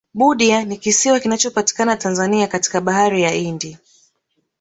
budya 0.13 0.63
ni 0.65 0.77
kisiwa 0.77 1.19
kinachopatikana 1.19 1.95
tanzania 1.95 2.47
katika 2.47 2.81
bahari 2.81 3.21
ya 3.21 3.29
hindi 3.29 3.77